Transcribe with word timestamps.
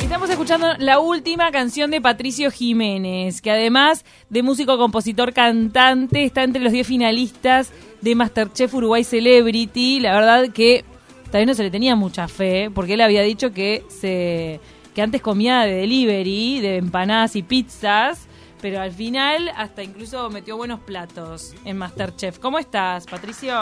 Estamos 0.00 0.30
escuchando 0.30 0.74
la 0.78 1.00
última 1.00 1.50
canción 1.50 1.90
de 1.90 2.00
Patricio 2.00 2.52
Jiménez, 2.52 3.42
que 3.42 3.50
además 3.50 4.04
de 4.30 4.44
músico, 4.44 4.78
compositor, 4.78 5.32
cantante, 5.32 6.22
está 6.22 6.44
entre 6.44 6.62
los 6.62 6.72
10 6.72 6.86
finalistas 6.86 7.72
de 8.00 8.14
Masterchef 8.14 8.72
Uruguay 8.74 9.02
Celebrity. 9.02 9.98
La 9.98 10.14
verdad 10.14 10.50
que 10.50 10.84
también 11.32 11.48
no 11.48 11.54
se 11.54 11.64
le 11.64 11.72
tenía 11.72 11.96
mucha 11.96 12.28
fe, 12.28 12.70
porque 12.72 12.94
él 12.94 13.00
había 13.00 13.22
dicho 13.22 13.52
que 13.52 13.84
se 13.88 14.60
que 14.94 15.02
antes 15.02 15.20
comía 15.20 15.62
de 15.62 15.72
delivery, 15.72 16.60
de 16.60 16.76
empanadas 16.76 17.34
y 17.34 17.42
pizzas, 17.42 18.28
pero 18.60 18.80
al 18.80 18.92
final 18.92 19.50
hasta 19.56 19.82
incluso 19.82 20.30
metió 20.30 20.56
buenos 20.56 20.78
platos 20.78 21.54
en 21.64 21.76
Masterchef. 21.76 22.38
¿Cómo 22.38 22.60
estás, 22.60 23.06
Patricio? 23.06 23.58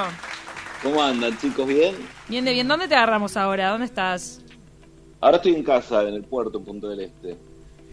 ¿Cómo 0.82 1.02
andan, 1.02 1.36
chicos? 1.38 1.66
¿Bien? 1.66 1.94
Bien 2.28 2.44
de 2.44 2.52
bien. 2.52 2.68
¿Dónde 2.68 2.88
te 2.88 2.94
agarramos 2.94 3.36
ahora? 3.36 3.70
¿Dónde 3.70 3.86
estás? 3.86 4.40
Ahora 5.20 5.38
estoy 5.38 5.54
en 5.54 5.62
casa, 5.62 6.02
en 6.02 6.14
el 6.14 6.22
puerto, 6.22 6.58
en 6.58 6.64
Punto 6.64 6.88
del 6.88 7.00
Este. 7.00 7.36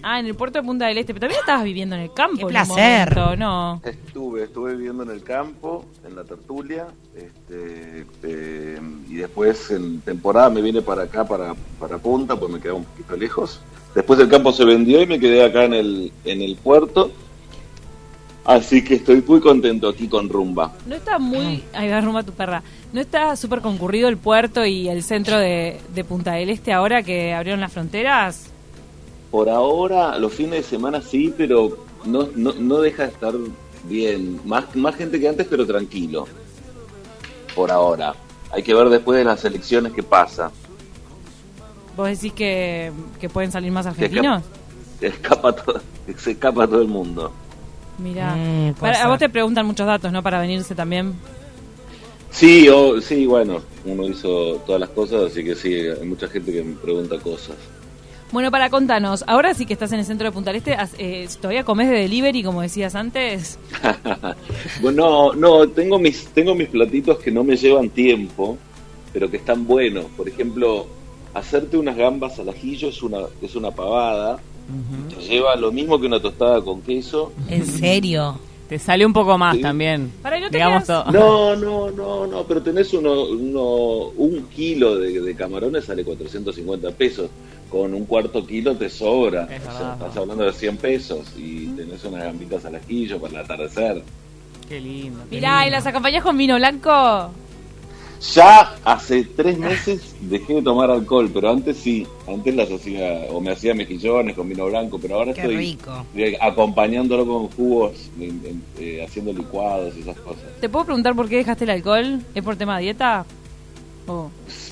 Ah, 0.03 0.19
en 0.19 0.25
el 0.27 0.35
puerto 0.35 0.59
de 0.59 0.65
Punta 0.65 0.85
del 0.85 0.97
Este. 0.97 1.13
Pero 1.13 1.21
también 1.21 1.39
estabas 1.39 1.63
viviendo 1.63 1.95
en 1.95 2.01
el 2.01 2.13
campo. 2.13 2.35
Qué 2.35 2.41
en 2.41 2.47
un 2.47 2.51
placer. 2.51 3.15
momento, 3.15 3.35
¿no? 3.37 3.81
Estuve, 3.83 4.43
estuve 4.43 4.75
viviendo 4.75 5.03
en 5.03 5.11
el 5.11 5.23
campo, 5.23 5.85
en 6.05 6.15
la 6.15 6.23
tertulia, 6.23 6.87
este, 7.15 8.05
eh, 8.23 8.79
y 9.09 9.15
después 9.15 9.71
en 9.71 10.01
temporada 10.01 10.49
me 10.49 10.61
vine 10.61 10.81
para 10.81 11.03
acá, 11.03 11.25
para, 11.25 11.55
para 11.79 11.97
Punta, 11.97 12.35
pues 12.35 12.51
me 12.51 12.59
quedaba 12.59 12.79
un 12.79 12.85
poquito 12.85 13.15
lejos. 13.15 13.61
Después 13.95 14.19
el 14.19 14.27
campo 14.27 14.51
se 14.51 14.65
vendió 14.65 15.01
y 15.01 15.07
me 15.07 15.19
quedé 15.19 15.43
acá 15.45 15.63
en 15.63 15.73
el, 15.73 16.11
en 16.25 16.41
el 16.41 16.55
puerto. 16.57 17.11
Así 18.45 18.83
que 18.83 18.95
estoy 18.95 19.23
muy 19.25 19.39
contento 19.39 19.87
aquí 19.87 20.07
con 20.07 20.27
Rumba. 20.27 20.73
No 20.85 20.95
está 20.95 21.17
muy... 21.17 21.63
Ahí 21.73 21.89
va 21.89 22.01
rumba 22.01 22.23
tu 22.23 22.33
perra. 22.33 22.61
¿No 22.91 22.99
está 22.99 23.35
súper 23.37 23.61
concurrido 23.61 24.09
el 24.09 24.17
puerto 24.17 24.65
y 24.65 24.89
el 24.89 25.01
centro 25.01 25.37
de, 25.37 25.79
de 25.93 26.03
Punta 26.03 26.33
del 26.33 26.49
Este 26.49 26.73
ahora 26.73 27.03
que 27.03 27.33
abrieron 27.33 27.61
las 27.61 27.71
fronteras? 27.71 28.47
Por 29.31 29.49
ahora, 29.49 30.17
los 30.19 30.33
fines 30.33 30.51
de 30.51 30.63
semana 30.63 31.01
sí, 31.01 31.33
pero 31.35 31.85
no, 32.05 32.27
no, 32.35 32.53
no 32.53 32.81
deja 32.81 33.03
de 33.03 33.09
estar 33.09 33.33
bien. 33.85 34.39
Más, 34.45 34.75
más 34.75 34.95
gente 34.95 35.19
que 35.19 35.29
antes, 35.29 35.47
pero 35.49 35.65
tranquilo. 35.65 36.27
Por 37.55 37.71
ahora. 37.71 38.13
Hay 38.51 38.61
que 38.61 38.73
ver 38.73 38.89
después 38.89 39.17
de 39.17 39.23
las 39.23 39.43
elecciones 39.45 39.93
qué 39.93 40.03
pasa. 40.03 40.51
¿Vos 41.95 42.09
decís 42.09 42.33
que, 42.33 42.91
que 43.19 43.29
pueden 43.29 43.51
salir 43.51 43.71
más 43.71 43.85
Se 43.85 43.89
argentinos? 43.89 44.43
Se 44.99 45.07
escapa 45.07 45.53
todo, 45.53 45.81
se 46.17 46.31
escapa 46.31 46.67
todo 46.67 46.81
el 46.81 46.87
mundo. 46.87 47.31
Mirá. 47.97 48.35
Mm, 48.35 48.73
a 48.83 49.07
vos 49.07 49.19
te 49.19 49.29
preguntan 49.29 49.65
muchos 49.65 49.85
datos, 49.85 50.11
¿no? 50.11 50.23
Para 50.23 50.39
venirse 50.39 50.75
también. 50.75 51.13
Sí, 52.31 52.67
o, 52.67 52.99
sí, 52.99 53.27
bueno, 53.27 53.61
uno 53.85 54.07
hizo 54.07 54.55
todas 54.65 54.81
las 54.81 54.89
cosas, 54.89 55.31
así 55.31 55.43
que 55.43 55.55
sí, 55.55 55.75
hay 55.75 56.05
mucha 56.05 56.27
gente 56.27 56.51
que 56.51 56.63
me 56.63 56.73
pregunta 56.75 57.19
cosas. 57.19 57.55
Bueno, 58.31 58.49
para 58.49 58.71
contanos, 58.71 59.23
ahora 59.27 59.53
sí 59.53 59.67
que 59.67 59.73
estás 59.73 59.91
en 59.91 59.99
el 59.99 60.05
centro 60.05 60.25
de 60.25 60.31
Punta 60.31 60.51
del 60.51 60.57
Este, 60.57 60.75
eh, 60.97 61.27
¿todavía 61.39 61.63
comés 61.63 61.87
de 61.87 61.97
delivery, 61.97 62.41
como 62.41 62.63
decías 62.63 62.95
antes? 62.95 63.59
bueno, 64.81 65.33
no, 65.33 65.67
tengo 65.69 65.99
mis, 65.99 66.25
tengo 66.29 66.55
mis 66.55 66.69
platitos 66.69 67.19
que 67.19 67.29
no 67.29 67.43
me 67.43 67.55
llevan 67.55 67.91
tiempo, 67.91 68.57
pero 69.13 69.29
que 69.29 69.37
están 69.37 69.67
buenos. 69.67 70.05
Por 70.17 70.27
ejemplo, 70.27 70.87
hacerte 71.35 71.77
unas 71.77 71.95
gambas 71.95 72.39
al 72.39 72.49
ajillo 72.49 72.89
es 72.89 73.03
una, 73.03 73.19
es 73.43 73.55
una 73.55 73.69
pavada. 73.69 74.39
Te 75.09 75.15
lleva 75.21 75.55
lo 75.55 75.71
mismo 75.71 75.99
que 75.99 76.07
una 76.07 76.19
tostada 76.19 76.61
con 76.61 76.81
queso. 76.81 77.31
¿En 77.49 77.65
serio? 77.65 78.39
Te 78.69 78.79
sale 78.79 79.05
un 79.05 79.13
poco 79.13 79.37
más 79.37 79.55
Sí. 79.57 79.61
también. 79.61 80.11
Para, 80.21 80.37
¿y 80.37 80.41
no 80.41 80.49
te 80.49 80.57
digamos 80.57 80.83
quedas- 80.83 81.03
todo. 81.05 81.11
No, 81.11 81.55
no, 81.89 81.91
no, 81.91 82.27
no, 82.27 82.43
pero 82.43 82.61
tenés 82.63 82.93
uno, 82.93 83.25
uno, 83.25 83.63
un 84.17 84.47
kilo 84.47 84.95
de, 84.97 85.19
de 85.21 85.35
camarones 85.35 85.85
sale 85.85 86.03
450 86.03 86.91
pesos. 86.91 87.29
Con 87.69 87.93
un 87.95 88.05
cuarto 88.05 88.45
kilo 88.45 88.75
te 88.75 88.87
sobra. 88.89 89.43
Es 89.51 89.61
O 89.61 89.63
sea, 89.63 89.73
verdad. 89.73 89.93
estás 89.99 90.17
hablando 90.17 90.43
de 90.45 90.53
100 90.53 90.77
pesos 90.77 91.33
y 91.37 91.65
tenés 91.67 92.03
unas 92.05 92.23
gambitas 92.23 92.63
al 92.65 92.75
ajillo 92.75 93.19
para 93.19 93.33
el 93.39 93.45
atardecer. 93.45 94.03
Qué 94.69 94.79
lindo. 94.79 95.19
qué 95.29 95.35
Mirá, 95.37 95.67
¿y 95.67 95.71
las 95.71 95.85
acompañás 95.85 96.23
con 96.23 96.37
vino 96.37 96.55
blanco? 96.55 97.31
Ya 98.33 98.75
hace 98.85 99.23
tres 99.25 99.57
meses 99.59 100.15
dejé 100.21 100.55
de 100.55 100.61
tomar 100.61 100.89
alcohol, 100.89 101.29
pero 101.33 101.49
antes 101.49 101.75
sí, 101.77 102.07
antes 102.25 102.55
las 102.55 102.71
hacía, 102.71 103.25
o 103.29 103.41
me 103.41 103.51
hacía 103.51 103.73
mejillones 103.73 104.35
con 104.35 104.47
vino 104.47 104.65
blanco, 104.67 104.97
pero 104.97 105.15
ahora 105.15 105.33
Qué 105.33 105.41
estoy 105.41 105.55
rico. 105.57 106.05
eh, 106.15 106.37
acompañándolo 106.39 107.25
con 107.25 107.49
jugos, 107.49 108.09
eh, 108.19 108.31
eh, 108.79 109.03
haciendo 109.05 109.33
licuados 109.33 109.93
y 109.97 110.01
esas 110.01 110.17
cosas. 110.19 110.43
¿Te 110.61 110.69
puedo 110.69 110.85
preguntar 110.85 111.15
por 111.15 111.27
qué 111.27 111.35
dejaste 111.37 111.65
el 111.65 111.71
alcohol? 111.71 112.21
¿Es 112.33 112.43
por 112.43 112.55
tema 112.55 112.77
de 112.77 112.83
dieta? 112.83 113.25
Oh. 114.07 114.29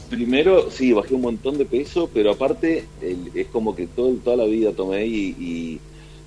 Primero, 0.10 0.72
sí, 0.72 0.94
bajé 0.94 1.14
un 1.14 1.22
montón 1.22 1.58
de 1.58 1.66
peso, 1.66 2.10
pero 2.14 2.32
aparte 2.32 2.86
el- 3.02 3.32
es 3.34 3.48
como 3.48 3.76
que 3.76 3.88
todo, 3.88 4.12
toda 4.24 4.38
la 4.38 4.46
vida 4.46 4.72
tomé 4.72 5.06
y, 5.08 5.36
y- 5.40 5.80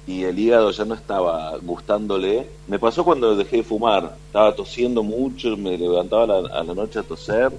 y 0.06 0.24
el 0.24 0.38
hígado 0.38 0.70
ya 0.70 0.84
no 0.84 0.94
estaba 0.94 1.56
gustándole. 1.58 2.46
Me 2.68 2.78
pasó 2.78 3.04
cuando 3.04 3.34
dejé 3.36 3.58
de 3.58 3.62
fumar, 3.62 4.16
estaba 4.26 4.54
tosiendo 4.54 5.02
mucho, 5.02 5.56
me 5.56 5.78
levantaba 5.78 6.24
a 6.24 6.26
la, 6.42 6.48
a 6.60 6.64
la 6.64 6.74
noche 6.74 6.98
a 6.98 7.02
toser 7.02 7.52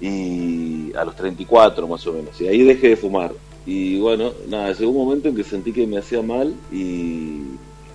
y 0.00 0.94
a 0.94 1.04
los 1.04 1.16
34 1.16 1.86
más 1.88 2.06
o 2.06 2.12
menos, 2.12 2.40
y 2.40 2.48
ahí 2.48 2.62
dejé 2.62 2.90
de 2.90 2.96
fumar. 2.96 3.32
Y 3.64 3.98
bueno, 3.98 4.32
nada, 4.48 4.72
llegó 4.72 4.90
un 4.92 5.06
momento 5.06 5.28
en 5.28 5.34
que 5.34 5.42
sentí 5.42 5.72
que 5.72 5.86
me 5.86 5.98
hacía 5.98 6.22
mal 6.22 6.54
y 6.70 7.40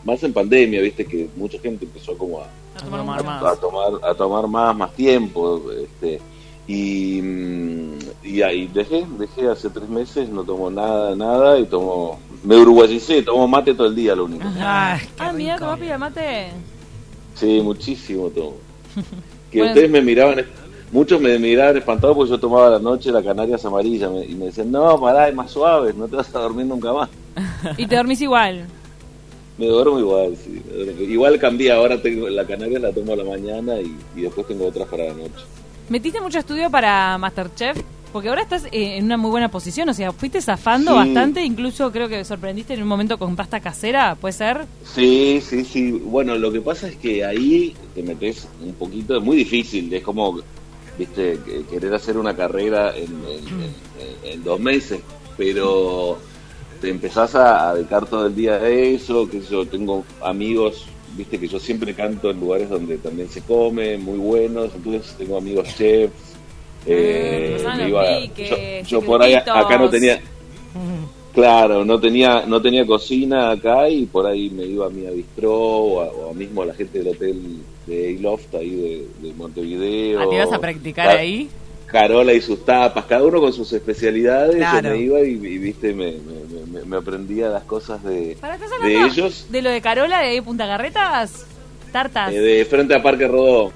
más 0.03 0.22
en 0.24 0.34
pandemia, 0.34 0.81
viste 0.81 1.06
que 1.06 1.30
mucha 1.35 1.59
gente 1.59 1.85
empezó 1.85 2.18
como 2.18 2.40
a, 2.41 2.46
A 2.75 2.84
tomar 2.84 3.24
más. 3.24 3.44
a 3.44 3.56
tomar 3.56 3.91
a 4.03 4.13
tomar 4.16 4.47
más 4.47 4.75
más 4.75 4.94
tiempo 4.94 5.62
este 5.72 6.19
y 6.68 7.22
mm, 7.22 7.97
y 8.24 8.41
ahí 8.41 8.68
dejé 8.74 9.06
dejé 9.19 9.47
hace 9.47 9.69
tres 9.69 9.88
meses 9.90 10.30
no 10.30 10.44
tomo 10.44 10.69
nada 10.72 11.16
nada 11.16 11.59
y 11.59 11.66
tomo 11.66 12.19
me 12.44 12.56
uruguayicé 12.57 13.22
tomo 13.22 13.47
mate 13.47 13.74
todo 13.74 13.88
el 13.88 13.96
día 13.96 14.16
lo 14.16 14.25
único 14.25 14.44
qué 14.53 14.59
Ah, 14.62 15.00
mira, 15.34 15.57
tomás 15.57 15.79
mate. 16.00 16.50
sí 17.35 17.62
muchísimo 17.62 18.29
tomo 18.29 18.56
que 19.52 19.57
Bueno. 19.59 19.74
ustedes 19.74 19.90
me 19.91 20.02
miraban 20.02 20.46
muchos 20.91 21.22
me 21.22 21.38
miraban 21.40 21.78
espantados 21.78 22.16
porque 22.16 22.31
yo 22.31 22.40
tomaba 22.40 22.68
a 22.68 22.72
la 22.72 22.80
noche 22.80 23.12
la 23.12 23.24
canarias 23.24 23.63
amarilla 23.66 24.09
me- 24.09 24.25
y 24.25 24.35
me 24.35 24.46
decían 24.46 24.72
no 24.72 25.00
pará 25.00 25.30
es 25.30 25.35
más 25.35 25.51
suave 25.51 25.94
no 25.94 26.07
te 26.07 26.16
vas 26.18 26.34
a 26.35 26.40
dormir 26.40 26.66
nunca 26.66 26.91
más 26.94 27.09
Y 27.78 27.85
te 27.88 27.96
dormís 27.96 28.19
igual. 28.22 28.66
me 29.57 29.68
duermo 29.68 30.00
igual 30.00 30.35
sí 30.35 30.62
duermo. 30.74 31.01
igual 31.01 31.40
cambié 31.40 31.72
ahora 31.72 32.01
tengo 32.01 32.28
la 32.30 32.46
canaria 32.46 32.80
la 32.80 32.91
tomo 32.91 33.13
a 33.13 33.16
la 33.18 33.24
mañana 33.24 33.80
y, 33.80 33.96
y 34.16 34.22
después 34.22 34.47
tengo 34.47 34.66
otras 34.68 34.88
para 34.88 35.06
la 35.06 35.13
noche 35.13 35.46
¿Metiste 35.90 36.22
mucho 36.22 36.40
estudio 36.40 36.69
para 36.72 37.18
Masterchef? 37.18 37.78
Porque 38.11 38.27
ahora 38.29 38.41
estás 38.41 38.66
eh, 38.66 38.97
en 38.97 39.05
una 39.05 39.16
muy 39.17 39.31
buena 39.31 39.49
posición, 39.49 39.88
o 39.89 39.94
sea, 39.94 40.11
fuiste 40.11 40.41
zafando 40.41 40.91
Sí. 40.91 40.97
bastante, 40.97 41.44
incluso 41.45 41.91
creo 41.91 42.09
que 42.09 42.25
sorprendiste 42.25 42.73
en 42.73 42.81
un 42.81 42.88
momento 42.89 43.17
con 43.17 43.35
pasta 43.35 43.59
casera, 43.61 44.16
¿puede 44.16 44.33
ser? 44.33 44.66
Sí, 44.83 45.41
sí, 45.41 45.63
sí. 45.63 45.91
Bueno, 45.91 46.35
lo 46.38 46.51
que 46.51 46.59
pasa 46.61 46.88
es 46.89 46.97
que 46.97 47.23
ahí 47.23 47.73
te 47.95 48.03
metes 48.03 48.47
un 48.61 48.73
poquito, 48.73 49.17
es 49.17 49.23
muy 49.23 49.38
difícil, 49.38 49.94
es 49.94 50.03
como, 50.03 50.39
viste, 50.97 51.39
que- 51.45 51.63
querer 51.69 51.94
hacer 51.94 52.17
una 52.17 52.35
carrera 52.35 52.94
en, 52.95 53.03
en- 53.05 54.25
en- 54.25 54.33
en 54.33 54.44
dos 54.44 54.59
meses, 54.59 55.00
pero 55.38 56.17
te 56.81 56.89
empezás 56.89 57.33
a, 57.35 57.69
a 57.69 57.75
dedicar 57.75 58.05
todo 58.07 58.27
el 58.27 58.35
día 58.35 58.55
a 58.55 58.67
eso, 58.69 59.29
que 59.29 59.39
yo 59.41 59.66
tengo 59.66 60.03
amigos, 60.21 60.85
viste, 61.16 61.39
que 61.39 61.47
yo 61.47 61.59
siempre 61.59 61.94
canto 61.94 62.29
en 62.29 62.39
lugares 62.39 62.69
donde 62.69 62.97
también 62.97 63.29
se 63.29 63.41
come, 63.41 63.97
muy 63.97 64.17
buenos, 64.17 64.71
entonces 64.75 65.16
tengo 65.17 65.38
amigos 65.38 65.67
chefs. 65.77 66.31
Eh, 66.86 67.58
me 67.64 67.78
los 67.78 67.88
iba- 67.90 68.18
piques, 68.22 68.88
yo, 68.88 69.00
yo 69.00 69.06
por 69.06 69.22
ahí 69.22 69.34
acá 69.36 69.78
no 69.78 69.90
tenía 69.90 70.19
Claro, 71.34 71.86
no 71.86 71.97
tenía 71.97 72.44
no 72.46 72.62
tenía 72.62 72.86
cocina 72.86 73.52
acá 73.52 73.88
y 73.88 74.06
por 74.06 74.25
ahí 74.25 74.50
me 74.50 74.64
iba 74.66 74.88
a 74.88 74.90
mi 74.90 75.06
a 75.08 75.12
bistró 75.12 75.53
o 75.53 76.02
a, 76.02 76.08
o 76.08 76.31
a 76.31 76.34
mismo 76.34 76.62
a 76.62 76.66
la 76.66 76.74
gente 76.74 77.00
del 77.00 77.08
hotel 77.09 77.42
de 77.88 78.18
Loft 78.19 78.53
ahí 78.56 78.69
de, 79.22 79.28
de 79.30 79.34
Montevideo. 79.36 80.19
Ah, 80.19 80.25
¿te 80.30 80.36
ibas 80.36 80.52
a 80.52 80.59
practicar 80.59 81.08
Ca- 81.08 81.19
ahí? 81.22 81.50
Carola 81.88 82.34
y 82.34 82.42
sus 82.42 82.66
tapas, 82.66 83.06
cada 83.06 83.24
uno 83.24 83.40
con 83.40 83.53
sus 83.53 83.72
especialidades. 83.72 84.56
Claro. 84.57 84.89
Yo 84.89 84.95
me 84.95 85.01
iba 85.01 85.22
y, 85.22 85.31
y, 85.31 85.57
viste, 85.57 85.94
me, 85.94 86.12
me, 86.13 86.66
me- 86.80 86.86
me 86.86 86.98
aprendía 86.98 87.48
las 87.48 87.63
cosas 87.63 88.04
de, 88.04 88.36
¿Para 88.39 88.56
estás 88.56 88.69
de 88.84 89.01
ellos. 89.01 89.48
de 89.50 89.62
lo 89.62 89.69
de 89.69 89.80
Carola 89.81 90.19
de 90.19 90.27
ahí 90.30 90.42
Punta 90.42 90.68
Carretas? 90.68 91.45
Tartas. 91.94 92.34
eh, 92.34 92.39
de 92.39 92.66
frente 92.66 92.94
a 92.94 93.01
Parque 93.01 93.27
Rodó. 93.27 93.72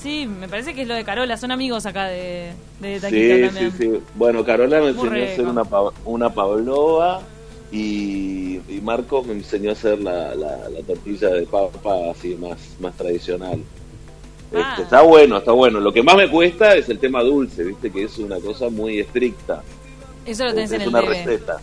Sí, 0.00 0.26
me 0.26 0.48
parece 0.48 0.74
que 0.74 0.82
es 0.82 0.88
lo 0.88 0.94
de 0.94 1.04
Carola, 1.04 1.36
son 1.36 1.50
amigos 1.50 1.84
acá 1.84 2.06
de, 2.06 2.52
de 2.80 2.94
Sí, 2.96 3.00
Taquito 3.00 3.34
sí, 3.34 3.42
también. 3.42 3.72
sí. 3.78 4.02
Bueno, 4.14 4.44
Carola 4.44 4.80
me 4.80 4.92
Muy 4.92 5.08
enseñó 5.08 5.22
a 5.24 5.32
hacer 5.32 5.46
una, 5.46 5.62
una 6.04 6.30
pavlova 6.32 7.20
y, 7.70 8.60
y 8.68 8.80
Marcos 8.82 9.26
me 9.26 9.34
enseñó 9.34 9.70
a 9.70 9.72
hacer 9.74 9.98
la, 10.00 10.34
la, 10.34 10.68
la 10.70 10.80
tortilla 10.86 11.28
de 11.28 11.42
papa 11.42 12.10
así 12.10 12.34
más, 12.34 12.58
más 12.80 12.96
tradicional. 12.96 13.60
Ah. 14.54 14.70
Este, 14.70 14.82
está 14.84 15.02
bueno, 15.02 15.36
está 15.36 15.52
bueno. 15.52 15.80
Lo 15.80 15.92
que 15.92 16.02
más 16.02 16.16
me 16.16 16.30
cuesta 16.30 16.74
es 16.76 16.88
el 16.88 16.98
tema 16.98 17.22
dulce, 17.22 17.62
viste 17.62 17.90
que 17.90 18.04
es 18.04 18.18
una 18.18 18.40
cosa 18.40 18.70
muy 18.70 18.98
estricta. 19.00 19.62
Eso 20.24 20.44
lo 20.44 20.54
tenés 20.54 20.70
es 20.72 20.76
en 20.76 20.82
el 20.82 20.88
una 20.88 21.00
receta. 21.02 21.58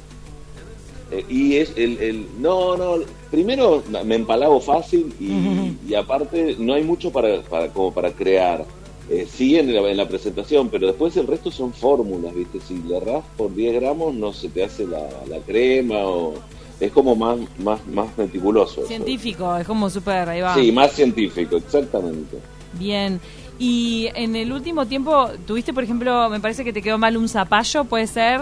Eh, 1.11 1.25
y 1.29 1.55
es 1.55 1.71
el, 1.77 1.97
el 1.99 2.27
no 2.39 2.75
no 2.75 2.97
primero 3.31 3.81
me 4.05 4.15
empalago 4.15 4.59
fácil 4.59 5.13
y, 5.19 5.89
y 5.89 5.95
aparte 5.95 6.57
no 6.59 6.73
hay 6.73 6.83
mucho 6.83 7.11
para, 7.11 7.41
para 7.43 7.69
como 7.69 7.93
para 7.93 8.11
crear 8.11 8.65
eh, 9.09 9.25
sí 9.29 9.57
en 9.57 9.73
la, 9.73 9.89
en 9.89 9.95
la 9.95 10.07
presentación, 10.07 10.67
pero 10.67 10.87
después 10.87 11.15
el 11.15 11.27
resto 11.27 11.49
son 11.49 11.71
fórmulas, 11.71 12.35
¿viste? 12.35 12.59
Si 12.59 12.77
le 12.83 12.97
errás 12.97 13.23
por 13.37 13.55
10 13.55 13.75
gramos 13.75 14.13
no 14.15 14.33
se 14.33 14.49
te 14.49 14.63
hace 14.65 14.85
la, 14.85 15.07
la 15.29 15.39
crema 15.39 15.99
o... 16.05 16.33
Es 16.79 16.91
como 16.91 17.15
más, 17.15 17.39
más, 17.57 17.79
más 17.87 18.15
meticuloso. 18.19 18.81
eso. 18.81 18.87
Científico, 18.87 19.57
es 19.57 19.65
como 19.65 19.89
súper, 19.89 20.29
ahí 20.29 20.41
va. 20.41 20.53
Sí, 20.53 20.71
más 20.71 20.91
científico, 20.93 21.57
exactamente. 21.57 22.37
Bien. 22.73 23.19
Y 23.57 24.09
en 24.13 24.35
el 24.35 24.51
último 24.51 24.85
tiempo, 24.85 25.27
tuviste, 25.47 25.73
por 25.73 25.83
ejemplo, 25.83 26.29
me 26.29 26.39
parece 26.39 26.63
que 26.63 26.71
te 26.71 26.83
quedó 26.83 26.99
mal 26.99 27.17
un 27.17 27.27
zapallo, 27.27 27.85
¿puede 27.85 28.05
ser? 28.05 28.41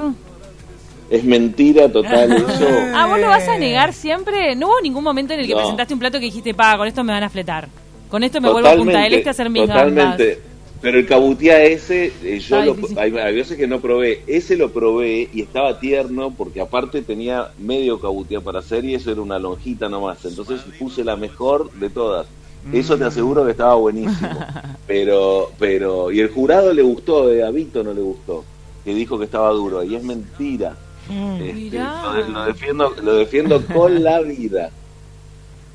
Es 1.10 1.24
mentira 1.24 1.92
total 1.92 2.31
eso. 2.31 2.68
Ah, 2.94 3.07
¿vos 3.07 3.19
lo 3.19 3.28
vas 3.28 3.48
a 3.48 3.57
negar 3.57 3.94
siempre? 3.94 4.56
¿No 4.56 4.68
hubo 4.68 4.81
ningún 4.81 5.04
momento 5.04 5.34
en 5.34 5.42
el 5.42 5.48
que 5.48 5.54
No. 5.54 5.60
presentaste 5.60 5.94
un 5.94 6.00
plato 6.00 6.19
que 6.19 6.25
dijiste, 6.25 6.54
pa, 6.54 6.78
con 6.78 6.88
esto 6.88 7.04
me 7.04 7.13
van 7.13 7.24
a 7.24 7.30
fletar? 7.30 7.68
Con 8.10 8.24
esto 8.24 8.42
me 8.42 8.50
vuelvo 8.52 8.69
a 8.69 8.75
Punta 8.75 9.00
del 9.02 9.13
Este 9.16 9.30
a 9.30 9.31
hacer 9.31 9.50
mis 9.50 9.68
gambas. 9.68 9.84
Totalmente. 9.90 10.40
Pero 10.81 11.00
el 11.00 11.07
cabutiá 11.07 11.63
ese, 11.63 12.12
eh, 12.24 12.40
yo 12.40 12.57
Ay, 12.57 12.66
lo, 12.68 12.75
sí, 12.75 12.81
sí. 12.90 12.96
hay, 12.98 13.16
hay 13.18 13.36
veces 13.36 13.57
que 13.57 13.66
no 13.66 13.80
probé. 13.80 14.22
Ese 14.28 14.56
lo 14.56 14.72
probé 14.72 15.30
y 15.34 15.42
estaba 15.42 15.80
tierno 15.80 16.31
porque 16.38 16.62
aparte 16.62 17.02
tenía 17.02 17.50
medio 17.58 18.00
cabutiá 18.00 18.42
para 18.42 18.60
hacer 18.60 18.86
y 18.86 18.94
eso 18.94 19.12
era 19.12 19.22
una 19.22 19.40
lonjita 19.40 19.90
nomás. 19.90 20.24
Entonces 20.25 20.62
puse 20.78 21.04
la 21.04 21.16
mejor 21.16 21.72
de 21.74 21.90
todas. 21.90 22.28
Eso 22.74 22.98
te 22.98 23.04
aseguro 23.04 23.46
que 23.46 23.51
estaba 23.51 23.75
buenísimo. 23.75 24.30
Pero, 24.88 25.51
pero, 25.58 26.12
y 26.12 26.19
el 26.19 26.30
jurado 26.30 26.72
le 26.72 26.84
gustó, 26.84 27.31
eh, 27.31 27.44
a 27.44 27.50
Vito 27.50 27.84
no 27.84 27.92
le 27.92 28.01
gustó, 28.01 28.44
que 28.84 28.94
dijo 28.94 29.18
que 29.18 29.25
estaba 29.25 29.50
duro. 29.50 29.84
Y 29.84 29.96
es 29.96 30.04
mentira. 30.04 30.75
Este, 31.10 31.54
Mirá. 31.54 32.02
lo, 32.04 32.28
lo 32.30 32.46
defiendo, 32.46 32.90
lo 33.02 33.16
defiendo 33.16 33.66
con 33.68 34.04
la 34.04 34.19
vida. 34.22 34.72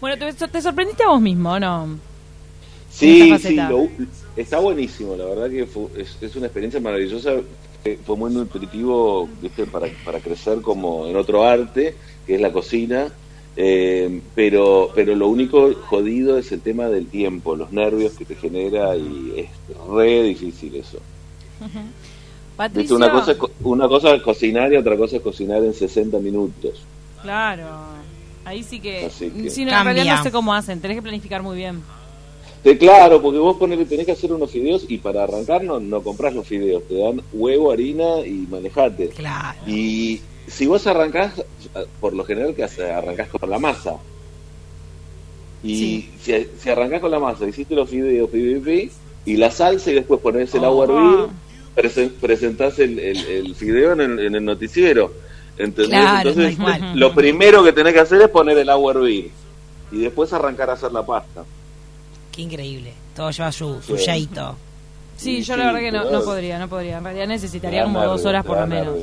Bueno, 0.00 0.16
te, 0.32 0.46
te 0.48 0.62
sorprendiste 0.62 1.02
a 1.04 1.08
vos 1.08 1.20
mismo, 1.20 1.58
¿no? 1.60 1.98
Sí, 2.90 3.20
sí, 3.38 3.54
lo- 3.70 3.88
está 4.36 4.58
buenísimo, 4.58 5.14
la 5.16 5.24
verdad 5.26 5.50
que 5.50 5.66
fue- 5.66 5.88
es, 5.96 6.16
es 6.20 6.34
una 6.36 6.46
experiencia 6.46 6.80
maravillosa, 6.80 7.34
eh, 7.84 7.98
fue 8.04 8.16
muy 8.16 8.32
nutritivo 8.32 9.28
¿viste? 9.40 9.66
Para, 9.66 9.86
para 10.04 10.18
crecer 10.20 10.60
como 10.60 11.06
en 11.06 11.16
otro 11.16 11.44
arte, 11.44 11.94
que 12.26 12.34
es 12.34 12.40
la 12.40 12.50
cocina, 12.52 13.12
eh, 13.56 14.20
pero, 14.34 14.90
pero 14.94 15.14
lo 15.14 15.28
único 15.28 15.72
jodido 15.86 16.38
es 16.38 16.50
el 16.52 16.60
tema 16.60 16.88
del 16.88 17.06
tiempo, 17.06 17.54
los 17.56 17.70
nervios 17.72 18.14
que 18.14 18.24
te 18.24 18.34
genera 18.34 18.96
y 18.96 19.34
es 19.36 19.48
re 19.88 20.22
difícil 20.24 20.74
eso. 20.74 20.98
¿Viste? 21.60 21.80
Patricio. 22.68 22.96
Una, 22.96 23.10
cosa 23.10 23.32
es, 23.32 23.38
co- 23.38 23.50
una 23.64 23.88
cosa 23.88 24.14
es 24.14 24.22
cocinar 24.22 24.70
y 24.72 24.76
otra 24.76 24.96
cosa 24.96 25.16
es 25.16 25.22
cocinar 25.22 25.64
en 25.64 25.72
60 25.72 26.18
minutos. 26.18 26.82
Claro. 27.22 27.64
Ahí 28.44 28.62
sí 28.62 28.80
que... 28.80 29.06
Así 29.06 29.30
que- 29.30 29.48
Sí, 29.50 29.64
no, 29.64 29.70
en 29.78 29.84
realidad 29.84 30.16
no 30.18 30.22
sé 30.22 30.30
cómo 30.30 30.52
hacen, 30.52 30.78
tenés 30.80 30.98
que 30.98 31.02
planificar 31.02 31.42
muy 31.42 31.56
bien. 31.56 31.82
Sí, 32.62 32.76
claro, 32.76 33.22
porque 33.22 33.38
vos 33.38 33.56
ponele, 33.56 33.86
tenés 33.86 34.04
que 34.04 34.12
hacer 34.12 34.30
unos 34.32 34.50
fideos 34.50 34.84
y 34.88 34.98
para 34.98 35.22
arrancar 35.22 35.64
no, 35.64 35.80
no 35.80 36.02
compras 36.02 36.34
los 36.34 36.46
fideos, 36.46 36.82
te 36.86 36.98
dan 36.98 37.22
huevo, 37.32 37.72
harina 37.72 38.20
y 38.26 38.46
manejate. 38.50 39.08
Claro. 39.08 39.58
Y 39.66 40.20
si 40.46 40.66
vos 40.66 40.86
arrancás, 40.86 41.42
por 42.00 42.12
lo 42.12 42.24
general 42.24 42.54
que 42.54 42.64
arrancás 42.64 43.28
con 43.30 43.48
la 43.48 43.58
masa. 43.58 43.96
Y 45.62 45.74
Sí. 45.76 46.10
si, 46.20 46.46
si 46.58 46.68
arrancás 46.70 47.00
con 47.00 47.10
la 47.10 47.18
masa, 47.18 47.46
hiciste 47.48 47.74
los 47.74 47.88
fideos, 47.88 48.28
pi, 48.30 48.54
pi, 48.54 48.60
pi, 48.60 48.90
y 49.26 49.36
la 49.36 49.50
salsa 49.50 49.90
y 49.90 49.94
después 49.94 50.20
pones 50.20 50.54
el 50.54 50.64
Oh. 50.64 50.66
agua 50.66 50.84
a 50.84 50.88
hervir, 50.88 51.26
presen- 51.76 52.12
presentás 52.20 52.78
el, 52.78 52.98
el, 52.98 53.16
el 53.26 53.54
fideo 53.54 53.92
en 53.92 54.00
el, 54.00 54.18
en 54.18 54.34
el 54.34 54.44
noticiero. 54.44 55.12
¿Entendés? 55.58 55.88
Claro, 56.00 56.30
Entonces, 56.30 56.58
lo 56.94 57.14
primero 57.14 57.62
que 57.62 57.72
tenés 57.72 57.92
que 57.92 58.00
hacer 58.00 58.22
es 58.22 58.28
poner 58.28 58.56
el 58.58 58.68
agua 58.70 58.92
a 58.92 58.96
hervir. 58.96 59.30
Y 59.92 59.98
después 59.98 60.32
arrancar 60.32 60.70
a 60.70 60.74
hacer 60.74 60.90
la 60.92 61.04
pasta. 61.04 61.44
Qué 62.32 62.42
increíble. 62.42 62.94
Todo 63.14 63.30
lleva 63.30 63.52
su, 63.52 63.82
su 63.82 63.96
Sí. 63.98 64.04
yeito. 64.10 64.56
Sí, 65.16 65.36
Sí, 65.38 65.42
yo 65.42 65.56
la 65.56 65.66
verdad 65.66 65.80
que 65.80 65.92
no, 65.92 66.10
no 66.10 66.22
podría, 66.22 66.58
no 66.58 66.68
podría. 66.68 66.96
En 66.98 67.04
realidad 67.04 67.26
necesitaría 67.26 67.82
como 67.84 68.02
dos 68.04 68.24
horas 68.24 68.44
por 68.44 68.58
lo 68.58 68.66
menos. 68.66 68.94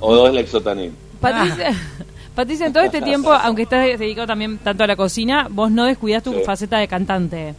O 0.00 0.14
dos 0.14 0.32
lexotanil. 0.32 0.92
Patricia, 1.20 1.74
Patricia, 2.34 2.66
en 2.66 2.72
todo 2.72 2.82
este 2.84 3.02
tiempo, 3.02 3.30
aunque 3.42 3.62
estás 3.62 3.98
dedicado 3.98 4.26
también 4.28 4.56
tanto 4.58 4.84
a 4.84 4.86
la 4.86 4.96
cocina, 4.96 5.48
vos 5.50 5.70
no 5.70 5.84
descuidás 5.84 6.22
tu 6.22 6.32
Sí. 6.32 6.40
faceta 6.46 6.78
de 6.78 6.88
cantante. 6.88 7.54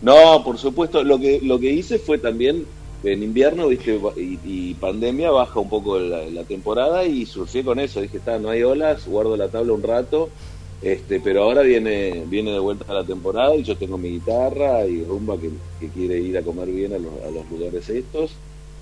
No, 0.00 0.42
por 0.44 0.58
supuesto. 0.58 1.02
Lo 1.02 1.18
que 1.18 1.40
lo 1.42 1.58
que 1.58 1.70
hice 1.70 1.98
fue 1.98 2.18
también 2.18 2.64
en 3.04 3.22
invierno, 3.22 3.68
viste, 3.68 3.98
y, 4.16 4.38
y 4.44 4.74
pandemia 4.74 5.30
baja 5.30 5.58
un 5.60 5.68
poco 5.68 5.98
la, 5.98 6.24
la 6.26 6.44
temporada 6.44 7.04
y 7.04 7.26
surfé 7.26 7.62
con 7.64 7.78
eso. 7.80 8.00
Dije, 8.00 8.18
está, 8.18 8.38
no 8.38 8.50
hay 8.50 8.62
olas, 8.62 9.06
guardo 9.06 9.36
la 9.36 9.48
tabla 9.48 9.72
un 9.72 9.82
rato. 9.82 10.28
Este, 10.82 11.20
pero 11.20 11.44
ahora 11.44 11.62
viene 11.62 12.24
viene 12.26 12.50
de 12.52 12.58
vuelta 12.58 12.92
la 12.92 13.04
temporada 13.04 13.54
y 13.54 13.62
yo 13.62 13.76
tengo 13.76 13.96
mi 13.98 14.10
guitarra 14.10 14.84
y 14.84 15.04
rumba 15.04 15.36
que, 15.38 15.48
que 15.78 15.88
quiere 15.92 16.18
ir 16.18 16.36
a 16.36 16.42
comer 16.42 16.66
bien 16.68 16.92
a 16.92 16.98
los, 16.98 17.12
a 17.26 17.30
los 17.30 17.48
lugares 17.50 17.88
estos. 17.88 18.32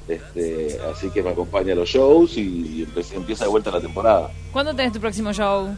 Este, 0.08 0.78
así 0.90 1.10
que 1.10 1.22
me 1.22 1.30
acompaña 1.30 1.72
a 1.74 1.76
los 1.76 1.88
shows 1.88 2.36
y, 2.38 2.40
y 2.40 2.82
empecé- 2.86 3.16
empieza 3.16 3.44
de 3.44 3.50
vuelta 3.50 3.70
la 3.70 3.80
temporada. 3.82 4.30
¿Cuándo 4.52 4.74
tenés 4.74 4.92
tu 4.92 4.98
próximo 5.00 5.32
show? 5.32 5.68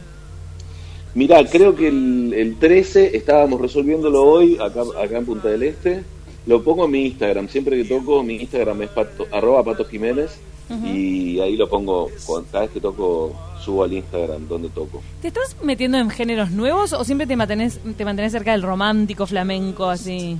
Mirá, 1.13 1.45
creo 1.45 1.75
que 1.75 1.89
el, 1.89 2.33
el 2.33 2.55
13 2.57 3.15
estábamos 3.15 3.61
resolviéndolo 3.61 4.23
hoy 4.23 4.57
acá, 4.59 4.81
acá 4.99 5.17
en 5.17 5.25
Punta 5.25 5.49
del 5.49 5.63
Este. 5.63 6.03
Lo 6.45 6.61
pongo 6.63 6.85
en 6.85 6.91
mi 6.91 7.05
Instagram. 7.05 7.47
Siempre 7.47 7.77
que 7.77 7.85
toco, 7.85 8.21
mi 8.23 8.35
Instagram 8.35 8.81
es 8.83 8.89
pato, 8.89 9.25
arroba 9.31 9.63
Pato 9.63 9.85
Jiménez. 9.85 10.37
Y 10.83 11.39
ahí 11.39 11.55
lo 11.55 11.69
pongo, 11.69 12.09
cada 12.51 12.61
vez 12.63 12.71
que 12.71 12.79
toco, 12.79 13.31
subo 13.63 13.83
al 13.83 13.93
Instagram 13.93 14.47
donde 14.47 14.69
toco. 14.69 15.03
¿Te 15.21 15.27
estás 15.27 15.55
metiendo 15.61 15.99
en 15.99 16.09
géneros 16.09 16.49
nuevos 16.49 16.93
o 16.93 17.03
siempre 17.03 17.27
te 17.27 17.35
mantenés, 17.35 17.79
te 17.95 18.03
mantenés 18.05 18.31
cerca 18.31 18.53
del 18.53 18.63
romántico, 18.63 19.27
flamenco, 19.27 19.85
así? 19.85 20.35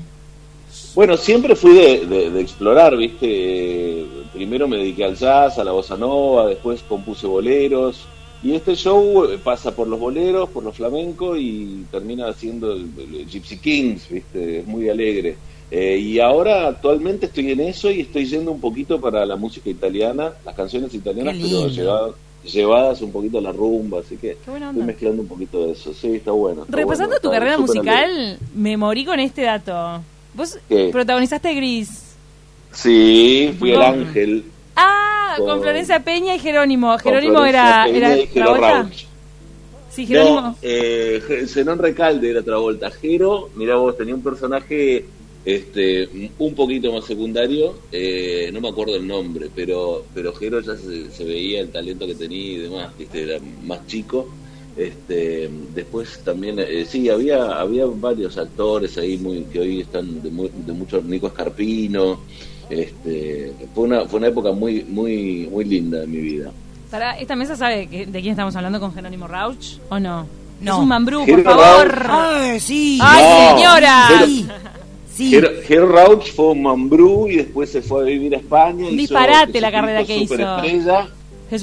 Bueno, 0.96 1.18
siempre 1.18 1.56
fui 1.56 1.74
de, 1.76 2.06
de- 2.08 2.30
de 2.32 2.42
explorar, 2.42 2.98
¿viste? 2.98 4.06
Primero 4.34 4.68
me 4.68 4.78
dediqué 4.78 5.04
al 5.06 5.16
jazz, 5.16 5.60
a 5.60 5.64
la 5.64 5.72
bossa 5.72 5.98
nova, 5.98 6.48
después 6.48 6.82
compuse 6.82 7.28
boleros. 7.28 8.06
Y 8.42 8.54
este 8.56 8.76
show 8.76 9.26
eh, 9.26 9.38
pasa 9.44 9.76
por 9.76 9.88
los 9.88 10.00
boleros, 10.00 10.50
por 10.50 10.64
los 10.64 10.76
flamencos 10.76 11.38
y 11.40 11.86
termina 11.92 12.34
siendo 12.34 12.74
el, 12.74 12.90
el 12.98 13.28
Gypsy 13.28 13.58
Kings, 13.58 14.10
¿viste? 14.10 14.60
Es 14.60 14.66
muy 14.68 14.90
alegre. 14.90 15.36
Eh, 15.76 15.98
y 15.98 16.20
ahora 16.20 16.68
actualmente 16.68 17.26
estoy 17.26 17.50
en 17.52 17.62
eso 17.62 17.90
y 17.90 18.02
estoy 18.02 18.28
yendo 18.28 18.52
un 18.52 18.62
poquito 18.62 19.02
para 19.02 19.26
la 19.26 19.36
música 19.36 19.72
italiana, 19.72 20.32
las 20.46 20.54
canciones 20.54 20.94
italianas, 20.94 21.34
pero 21.36 21.68
lindo. 21.68 22.16
llevadas, 22.46 23.02
un 23.02 23.12
poquito 23.12 23.40
a 23.40 23.42
la 23.42 23.52
rumba, 23.52 24.02
así 24.02 24.18
que 24.18 24.34
estoy 24.34 24.60
mezclando 24.84 25.24
un 25.24 25.28
poquito 25.28 25.66
de 25.66 25.72
eso. 25.72 25.92
Sí, 25.92 26.18
está 26.18 26.30
bueno. 26.30 26.66
está 26.66 26.78
Repasando 26.78 27.16
bueno, 27.16 27.22
tu 27.22 27.28
está 27.30 27.40
carrera 27.40 27.58
musical, 27.58 28.38
me 28.54 28.78
morí 28.78 29.04
con 29.04 29.20
este 29.20 29.42
dato. 29.42 30.04
Vos 30.36 30.60
¿Qué? 30.70 30.90
protagonizaste 30.92 31.56
Gris. 31.56 32.04
Sí, 32.72 33.56
fui 33.58 33.72
el 33.72 33.82
ángel. 33.82 34.44
Ah, 34.76 35.34
con, 35.40 35.48
Con- 35.48 35.62
Florencia 35.64 36.04
Peña 36.04 36.36
y 36.36 36.40
Jerónimo. 36.40 36.96
Jerónimo 37.00 37.44
era, 37.46 37.88
era 37.88 38.16
y 38.16 38.28
Travolta. 38.28 38.90
Sí, 39.90 40.06
Jerónimo. 40.06 40.42
No, 40.42 40.56
eh, 40.62 41.46
Zenón 41.48 41.80
Recalde 41.80 42.30
era 42.30 42.44
Travolta. 42.44 42.92
Jero, 42.92 43.50
mira 43.56 43.76
vos, 43.76 43.98
tenía 43.98 44.14
un 44.14 44.22
personaje 44.22 45.06
este 45.46 46.08
un 46.40 46.54
poquito 46.56 46.92
más 46.94 47.06
secundario, 47.06 47.76
eh, 47.92 48.50
no 48.54 48.62
me 48.62 48.70
acuerdo 48.70 48.96
el 48.96 49.06
nombre, 49.08 49.50
pero 49.54 50.06
pero 50.14 50.34
Jero 50.34 50.62
ya 50.62 50.76
se, 50.78 51.12
se 51.12 51.24
veía 51.26 51.60
el 51.62 51.70
talento 51.70 52.08
que 52.08 52.16
tenía 52.16 52.54
y 52.54 52.58
demás, 52.58 52.92
¿viste? 52.98 53.24
era 53.24 53.40
más 53.64 53.86
chico. 53.88 54.28
Este, 54.76 55.50
después 55.76 56.20
también, 56.26 56.58
eh, 56.60 56.86
sí, 56.90 57.08
había 57.10 57.60
había 57.60 57.86
varios 57.86 58.38
actores 58.38 58.98
ahí 58.98 59.18
muy 59.18 59.44
que 59.44 59.60
hoy 59.60 59.82
están 59.82 60.24
de, 60.24 60.32
muy, 60.32 60.50
de 60.66 60.74
mucho, 60.74 61.02
Nico 61.02 61.28
Escarpino. 61.28 62.22
Este, 62.70 63.54
fue 63.76 63.84
una 63.84 64.06
fue 64.06 64.20
una 64.20 64.30
época 64.30 64.52
muy 64.52 64.84
muy 64.84 65.48
muy 65.52 65.66
linda 65.66 66.00
de 66.00 66.08
mi 66.08 66.18
vida. 66.18 66.52
Para, 66.90 67.20
¿Esta 67.20 67.36
mesa 67.36 67.56
sabe 67.56 67.88
que- 67.88 68.06
de 68.06 68.22
quién 68.22 68.32
estamos 68.32 68.56
hablando 68.56 68.80
con 68.80 68.94
Jerónimo 68.94 69.28
Rauch 69.28 69.78
o 69.90 70.00
no? 70.00 70.26
No. 70.62 70.74
Es 70.74 70.80
un 70.80 70.88
mambrú, 70.88 71.26
por 71.26 71.44
favor. 71.44 71.88
Rauch. 71.90 72.10
¡Ay, 72.54 72.60
sí! 72.60 73.00
¡Ay, 73.02 73.24
No, 73.24 73.58
señora! 73.58 74.08
Sí, 75.14 75.30
sí. 75.30 75.42
Jero 75.68 75.88
Rauch 75.92 76.32
fue 76.34 76.52
un 76.52 76.64
mambrú 76.64 77.28
y 77.28 77.36
después 77.38 77.70
se 77.72 77.82
fue 77.82 78.02
a 78.02 78.06
vivir 78.06 78.34
a 78.36 78.38
España. 78.40 78.88
Un 78.88 78.98
disparate 78.98 79.62
la 79.62 79.72
carrera 79.72 80.04
que 80.04 80.18
hizo. 80.18 80.36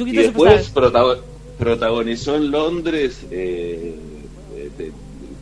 Y 0.07 0.13
después 0.13 0.73
protago- 0.73 1.19
protagonizó 1.59 2.37
en 2.37 2.51
Londres 2.51 3.21
eh, 3.31 3.95
eh, 4.57 4.93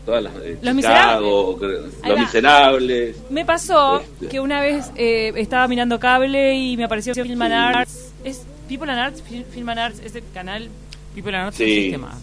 todas 0.07 0.23
las 0.23 0.33
eh, 0.43 0.57
Los 0.63 0.77
Chicago, 0.77 1.59
Ahí 2.03 2.11
Los. 2.13 2.21
Miserables. 2.21 3.17
Me 3.31 3.45
pasó 3.45 4.01
Este. 4.01 4.29
que 4.29 4.41
una 4.41 4.61
vez 4.63 4.91
eh, 4.97 5.33
estaba 5.37 5.69
mirando 5.69 5.99
cable 6.01 6.55
y 6.55 6.77
me 6.77 6.85
apareció 6.85 7.15
Film 7.15 7.43
and 7.43 7.53
Arts. 7.53 8.13
¿Es 8.25 8.47
People 8.69 8.91
and 8.91 9.01
Arts? 9.01 9.23
Fil- 9.23 9.45
Film 9.45 9.69
and 9.69 9.79
Arts, 9.81 10.01
ese 10.05 10.23
canal. 10.33 10.69
People 11.15 11.35
and 11.37 11.47
Arts 11.47 11.57
Sí. 11.59 11.65
no 11.65 11.69
existe 11.71 11.99
más. 11.99 12.17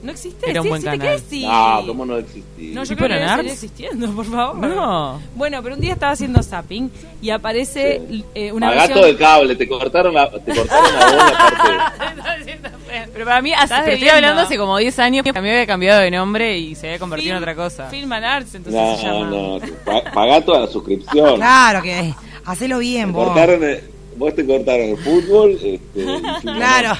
No. 0.00 0.06
¿No 0.06 0.12
existe? 0.12 0.50
Era 0.50 0.60
un 0.60 0.64
sí, 0.64 0.68
buen 0.70 0.82
canal. 0.82 1.20
sí. 1.28 1.44
Ah, 1.46 1.82
¿cómo 1.86 2.06
no 2.06 2.16
existía? 2.16 2.74
No, 2.74 2.84
yo 2.84 2.96
creo 2.96 3.08
que 3.08 3.14
debe 3.14 3.52
existiendo, 3.52 4.10
por 4.12 4.24
favor. 4.24 4.56
No. 4.56 5.20
Bueno, 5.34 5.62
pero 5.62 5.74
un 5.74 5.80
día 5.80 5.92
estaba 5.92 6.12
haciendo 6.12 6.42
zapping 6.42 6.90
y 7.20 7.30
aparece 7.30 8.00
Sí. 8.08 8.24
eh, 8.34 8.50
una 8.52 8.68
Pagá 8.68 8.86
versión... 8.86 9.08
el 9.08 9.16
cable, 9.18 9.56
te 9.56 9.68
cortaron 9.68 10.14
la, 10.14 10.30
te 10.30 10.54
cortaron 10.54 10.94
la 10.94 11.06
voz 11.06 11.16
la 11.16 11.38
parte. 11.38 11.70
Está 12.20 12.32
haciendo 12.32 12.68
feo. 12.88 13.04
Pero 13.12 13.24
para 13.26 13.42
mí, 13.42 13.52
hace, 13.52 13.74
pero 13.84 13.92
estoy 13.92 14.08
hablando 14.08 14.40
hace 14.42 14.56
como 14.56 14.78
10 14.78 14.98
años 15.00 15.22
que 15.22 15.30
a 15.30 15.42
mí 15.42 15.50
había 15.50 15.66
cambiado 15.66 16.00
de 16.00 16.10
nombre 16.10 16.58
y 16.58 16.74
se 16.74 16.86
había 16.86 16.98
convertido 16.98 17.32
en 17.32 17.38
otra 17.38 17.54
cosa. 17.54 17.88
Film 17.90 18.10
and 18.12 18.24
Arts, 18.24 18.54
entonces 18.54 18.80
No, 18.80 18.96
se 18.96 19.02
llama. 19.06 19.26
no, 19.30 19.60
pa- 19.84 20.10
pagá 20.12 20.40
toda 20.44 20.60
la 20.60 20.66
suscripción. 20.66 21.36
Claro 21.36 21.82
que. 21.82 22.14
Hacelo 22.46 22.78
bien, 22.78 23.06
Te 23.08 23.12
vos. 23.12 23.26
cortaron 23.26 23.62
el- 23.64 23.82
vos 24.16 24.34
te 24.34 24.46
cortaron 24.46 24.86
el 24.88 24.96
fútbol. 24.96 25.50
Este, 25.62 25.80
Claro. 26.42 26.92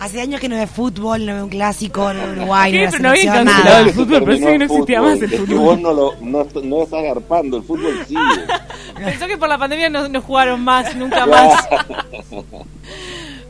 Hace 0.00 0.20
años 0.20 0.40
que 0.40 0.48
no 0.48 0.56
ve 0.56 0.66
fútbol, 0.68 1.26
no 1.26 1.34
ve 1.34 1.42
un 1.42 1.48
clásico, 1.48 2.12
no 2.14 2.20
ve 2.26 2.32
Uruguay, 2.32 2.72
no 2.72 2.78
ve 2.78 2.86
Pero 2.90 3.02
no 3.02 3.08
selección, 3.10 3.34
cancelado 3.34 3.64
nada. 3.64 3.80
el 3.80 3.90
fútbol, 3.94 4.22
parecía 4.24 4.46
que 4.52 4.58
no 4.58 4.64
existía 4.64 5.02
más 5.02 5.20
el 5.20 5.30
fútbol. 5.30 5.58
vos 5.58 5.80
no, 5.80 5.92
lo, 5.92 6.14
no, 6.20 6.46
no 6.62 6.82
estás 6.84 7.02
garpando, 7.02 7.56
el 7.56 7.62
fútbol 7.64 8.04
sigue. 8.06 8.20
Pensó 9.04 9.26
que 9.26 9.36
por 9.36 9.48
la 9.48 9.58
pandemia 9.58 9.90
no, 9.90 10.08
no 10.08 10.22
jugaron 10.22 10.62
más, 10.62 10.94
nunca 10.94 11.26
más. 11.26 11.66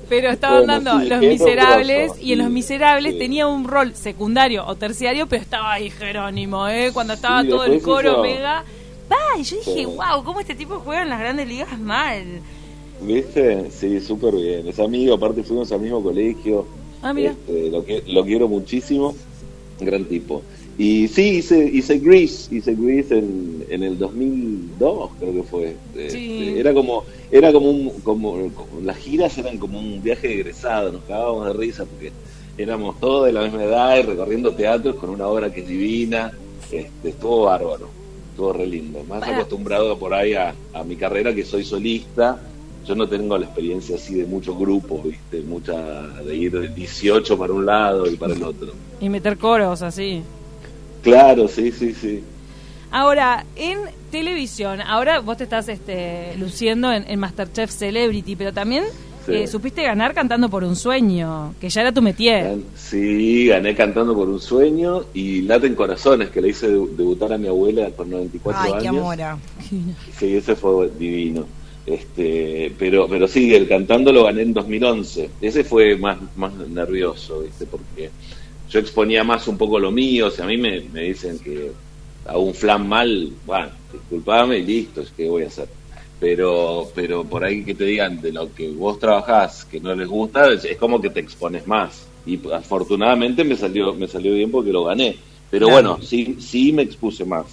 Pero 0.08 0.30
estaban 0.30 0.64
Bueno, 0.64 0.80
dando 0.80 1.00
sí, 1.02 1.08
Los 1.10 1.20
Miserables 1.20 2.12
y 2.22 2.32
en 2.32 2.38
Los 2.38 2.48
Miserables 2.50 3.12
sí. 3.12 3.18
tenía 3.18 3.46
un 3.46 3.64
rol 3.68 3.94
secundario 3.94 4.64
o 4.66 4.74
terciario, 4.74 5.26
pero 5.26 5.42
estaba 5.42 5.72
ahí 5.74 5.90
Jerónimo, 5.90 6.66
¿eh? 6.66 6.90
Cuando 6.94 7.12
estaba 7.12 7.42
Sí, 7.42 7.48
todo 7.50 7.64
el 7.64 7.82
coro 7.82 8.12
hizo- 8.12 8.22
mega. 8.22 8.64
Va, 9.12 9.38
y 9.38 9.42
yo 9.42 9.56
dije, 9.58 9.74
Sí. 9.74 9.84
wow, 9.84 10.24
¿cómo 10.24 10.40
este 10.40 10.54
tipo 10.54 10.80
juega 10.80 11.02
en 11.02 11.10
las 11.10 11.20
grandes 11.20 11.46
ligas 11.46 11.78
mal? 11.78 12.40
¿Viste? 13.00 13.70
Sí, 13.70 14.00
súper 14.00 14.34
bien. 14.34 14.66
Es 14.68 14.78
amigo, 14.80 15.14
aparte 15.14 15.42
fuimos 15.42 15.70
al 15.72 15.80
mismo 15.80 16.02
colegio. 16.02 16.66
Ah, 17.02 17.12
mira. 17.12 17.30
Este, 17.30 17.70
lo, 17.70 17.84
que, 17.84 18.02
lo 18.06 18.24
quiero 18.24 18.48
muchísimo. 18.48 19.14
Gran 19.80 20.04
tipo. 20.06 20.42
Y 20.76 21.08
sí, 21.08 21.38
hice, 21.38 21.64
hice 21.72 21.98
Grease, 21.98 22.54
hice 22.54 22.74
Grease 22.74 23.18
en, 23.18 23.64
en 23.68 23.82
el 23.82 23.98
2002, 23.98 25.10
creo 25.18 25.32
que 25.32 25.42
fue. 25.42 25.76
Este, 25.96 26.10
Sí. 26.10 26.54
Era 26.56 26.72
como, 26.74 27.04
era 27.30 27.52
como 27.52 27.70
un, 27.70 27.90
como, 28.02 28.32
como- 28.54 28.80
las 28.84 28.96
giras 28.96 29.36
eran 29.38 29.58
como 29.58 29.78
un 29.78 30.02
viaje 30.02 30.28
de 30.28 30.34
egresado, 30.34 30.92
nos 30.92 31.02
cagábamos 31.04 31.46
de 31.46 31.52
risa 31.54 31.84
porque 31.84 32.12
éramos 32.56 32.98
todos 33.00 33.26
de 33.26 33.32
la 33.32 33.42
misma 33.42 33.64
edad 33.64 33.98
y 33.98 34.02
recorriendo 34.02 34.52
teatros 34.54 34.96
con 34.96 35.10
una 35.10 35.26
obra 35.26 35.52
que 35.52 35.60
es 35.62 35.68
divina. 35.68 36.32
Este, 36.70 37.08
estuvo 37.08 37.44
bárbaro, 37.44 37.88
estuvo 38.30 38.52
re 38.52 38.66
lindo. 38.66 39.02
Más 39.08 39.22
acostumbrado 39.22 39.98
por 39.98 40.14
ahí 40.14 40.34
a, 40.34 40.54
a 40.72 40.84
mi 40.84 40.94
carrera 40.96 41.34
que 41.34 41.44
soy 41.44 41.64
solista. 41.64 42.40
Yo 42.88 42.94
no 42.94 43.06
tengo 43.06 43.36
la 43.36 43.44
experiencia 43.44 43.96
así 43.96 44.14
de 44.14 44.24
mucho 44.24 44.56
grupo, 44.56 45.02
¿viste? 45.04 45.42
Mucha 45.42 45.74
de 46.24 46.34
ir 46.34 46.58
de 46.58 46.68
18 46.68 47.36
para 47.36 47.52
un 47.52 47.66
lado 47.66 48.06
y 48.10 48.16
para 48.16 48.32
el 48.32 48.42
otro. 48.42 48.72
Y 48.98 49.10
meter 49.10 49.36
coros 49.36 49.82
así. 49.82 50.22
Claro, 51.02 51.48
sí, 51.48 51.70
sí, 51.70 51.92
sí. 51.92 52.22
Ahora, 52.90 53.44
en 53.56 53.78
televisión, 54.10 54.80
ahora 54.80 55.20
vos 55.20 55.36
te 55.36 55.44
estás 55.44 55.68
este, 55.68 56.34
luciendo 56.38 56.90
en, 56.90 57.04
en 57.10 57.20
Masterchef 57.20 57.70
Celebrity, 57.70 58.34
pero 58.36 58.52
también 58.54 58.84
Sí. 59.26 59.34
eh, 59.34 59.46
supiste 59.46 59.82
ganar 59.82 60.14
cantando 60.14 60.48
por 60.48 60.64
un 60.64 60.74
sueño, 60.74 61.54
que 61.60 61.68
ya 61.68 61.82
era 61.82 61.92
tu 61.92 62.00
métier. 62.00 62.46
Gan- 62.46 62.62
Sí, 62.74 63.48
gané 63.48 63.74
cantando 63.74 64.14
por 64.14 64.26
un 64.26 64.40
sueño 64.40 65.04
y 65.12 65.42
Laten 65.42 65.74
Corazones, 65.74 66.30
que 66.30 66.40
le 66.40 66.48
hice 66.48 66.74
debu- 66.74 66.88
debutar 66.96 67.34
a 67.34 67.36
mi 67.36 67.46
abuela 67.48 67.90
con 67.90 68.08
94 68.08 68.62
Ay, 68.62 68.70
años. 68.72 68.82
qué 68.82 68.88
amora. 68.88 69.38
Sí, 70.18 70.34
ese 70.34 70.56
fue 70.56 70.90
divino. 70.98 71.44
Este, 71.88 72.70
pero, 72.78 73.08
pero 73.08 73.26
sí, 73.26 73.54
el 73.54 73.66
cantando 73.66 74.12
lo 74.12 74.24
gané 74.24 74.42
en 74.42 74.52
2011. 74.52 75.30
Ese 75.40 75.64
fue 75.64 75.96
más, 75.96 76.18
más 76.36 76.52
nervioso, 76.54 77.40
¿viste? 77.40 77.64
Porque 77.64 78.10
yo 78.70 78.78
exponía 78.78 79.24
más 79.24 79.48
un 79.48 79.56
poco 79.56 79.78
lo 79.78 79.90
mío. 79.90 80.26
O 80.26 80.30
sea, 80.30 80.44
a 80.44 80.48
mí 80.48 80.58
me, 80.58 80.80
me 80.92 81.04
dicen 81.04 81.38
que 81.38 81.70
hago 82.26 82.40
un 82.42 82.54
flan 82.54 82.86
mal, 82.86 83.30
bueno, 83.46 83.68
disculpame 83.90 84.58
y 84.58 84.66
listo, 84.66 85.00
es 85.00 85.10
que 85.10 85.28
voy 85.28 85.44
a 85.44 85.46
hacer. 85.46 85.68
Pero, 86.20 86.90
pero 86.94 87.24
por 87.24 87.44
ahí 87.44 87.64
que 87.64 87.74
te 87.74 87.84
digan 87.84 88.20
de 88.20 88.32
lo 88.32 88.52
que 88.52 88.68
vos 88.70 88.98
trabajás 88.98 89.64
que 89.64 89.80
no 89.80 89.94
les 89.94 90.08
gusta, 90.08 90.52
es, 90.52 90.64
es 90.64 90.76
como 90.76 91.00
que 91.00 91.10
te 91.10 91.20
expones 91.20 91.66
más. 91.66 92.06
Y 92.26 92.38
afortunadamente 92.52 93.44
me 93.44 93.56
salió, 93.56 93.94
me 93.94 94.08
salió 94.08 94.34
bien 94.34 94.50
porque 94.50 94.72
lo 94.72 94.84
gané. 94.84 95.16
Pero 95.50 95.68
Claro. 95.68 95.88
bueno, 95.94 96.04
sí, 96.06 96.36
sí 96.40 96.72
me 96.72 96.82
expuse 96.82 97.24
más. 97.24 97.46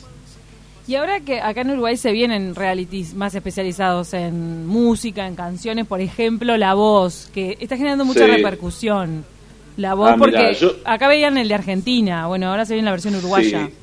Y 0.88 0.96
ahora 0.96 1.20
que 1.22 1.40
acá 1.42 1.62
en 1.62 1.72
Uruguay 1.72 1.98
se 1.98 2.12
vienen 2.12 2.54
realities 2.54 3.16
más 3.16 3.34
especializados 3.34 4.14
en 4.14 4.68
música, 4.68 5.28
en 5.28 5.36
canciones, 5.36 5.88
por 5.88 6.00
ejemplo, 6.00 6.58
La 6.58 6.76
Voz, 6.76 7.30
que 7.34 7.58
está 7.60 7.76
generando 7.76 8.06
mucha 8.06 8.26
Sí. 8.26 8.32
repercusión. 8.32 9.26
La 9.78 9.96
Voz, 9.96 10.12
Ah, 10.12 10.16
porque 10.18 10.38
mirá, 10.38 10.52
yo- 10.54 10.76
acá 10.86 11.08
veían 11.08 11.38
el 11.38 11.48
de 11.48 11.56
Argentina, 11.56 12.28
bueno, 12.28 12.50
ahora 12.50 12.66
se 12.66 12.74
viene 12.76 12.86
la 12.86 12.92
versión 12.92 13.16
uruguaya. 13.16 13.66
Sí. 13.68 13.74